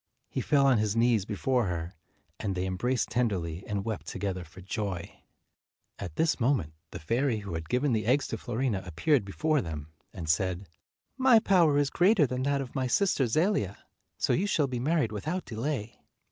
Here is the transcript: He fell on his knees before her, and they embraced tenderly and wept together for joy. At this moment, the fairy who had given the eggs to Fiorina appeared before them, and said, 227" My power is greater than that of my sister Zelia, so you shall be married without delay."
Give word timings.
He 0.31 0.41
fell 0.41 0.65
on 0.65 0.79
his 0.79 0.95
knees 0.95 1.25
before 1.25 1.67
her, 1.67 1.93
and 2.39 2.55
they 2.55 2.65
embraced 2.65 3.11
tenderly 3.11 3.63
and 3.67 3.85
wept 3.85 4.07
together 4.07 4.43
for 4.43 4.59
joy. 4.59 5.21
At 5.99 6.15
this 6.15 6.39
moment, 6.39 6.73
the 6.89 6.97
fairy 6.97 7.37
who 7.41 7.53
had 7.53 7.69
given 7.69 7.93
the 7.93 8.07
eggs 8.07 8.25
to 8.29 8.37
Fiorina 8.39 8.81
appeared 8.83 9.23
before 9.23 9.61
them, 9.61 9.89
and 10.11 10.27
said, 10.27 10.61
227" 11.17 11.17
My 11.23 11.37
power 11.37 11.77
is 11.77 11.91
greater 11.91 12.25
than 12.25 12.41
that 12.41 12.61
of 12.61 12.73
my 12.73 12.87
sister 12.87 13.27
Zelia, 13.27 13.77
so 14.17 14.33
you 14.33 14.47
shall 14.47 14.65
be 14.65 14.79
married 14.79 15.11
without 15.11 15.45
delay." 15.45 15.99